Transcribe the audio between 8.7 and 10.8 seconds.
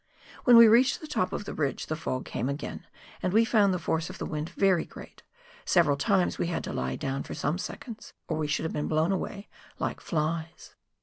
been blown away like flies.